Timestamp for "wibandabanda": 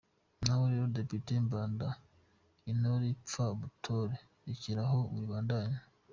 5.15-5.81